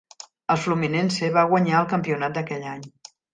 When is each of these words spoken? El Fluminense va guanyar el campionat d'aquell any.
El 0.53 0.57
Fluminense 0.61 1.29
va 1.35 1.43
guanyar 1.51 1.77
el 1.83 1.91
campionat 1.93 2.35
d'aquell 2.39 2.67
any. 2.73 2.89